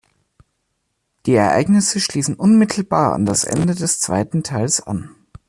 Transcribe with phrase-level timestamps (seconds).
[1.27, 5.11] Die Ereignisse schließen unmittelbar an das Ende des zweiten Teils an.